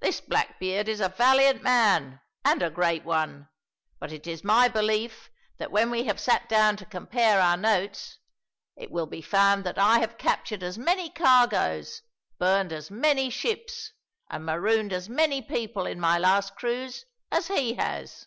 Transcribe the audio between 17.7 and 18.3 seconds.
has."